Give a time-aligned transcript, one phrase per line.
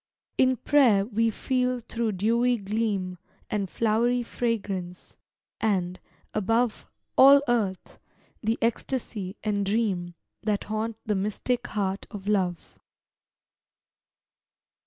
[0.35, 3.19] In prayer, we feel through dewy gleam
[3.51, 5.15] And flowery fragrance,
[5.59, 5.99] and
[6.33, 7.99] above All Earth
[8.41, 12.79] the ecstasy and dream That haunt the mystic heart of love.